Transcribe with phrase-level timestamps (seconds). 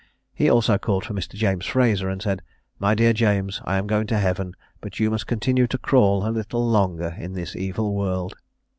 [0.33, 1.35] He also called for Mr.
[1.35, 2.41] James Fraser, and said,
[2.79, 6.31] "My dear James, I am going to heaven; but you must continue to crawl a
[6.33, 8.33] little longer in this evil world."